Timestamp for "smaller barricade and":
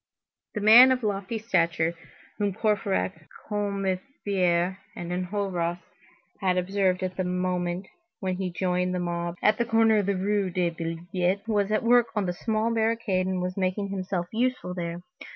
12.33-13.43